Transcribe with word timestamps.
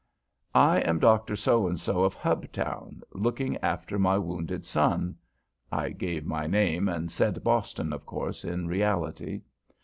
I 0.55 0.79
am 0.79 0.97
Dr. 0.97 1.35
So 1.35 1.67
and 1.67 1.79
So 1.79 2.03
of 2.03 2.15
Hubtown, 2.15 3.03
looking 3.11 3.57
after 3.57 3.99
my 3.99 4.17
wounded 4.17 4.65
son. 4.65 5.15
(I 5.71 5.89
gave 5.89 6.25
my 6.25 6.47
name 6.47 6.89
and 6.89 7.11
said 7.11 7.43
Boston, 7.43 7.93
of 7.93 8.07
course, 8.07 8.43
in 8.43 8.67
reality.) 8.67 9.43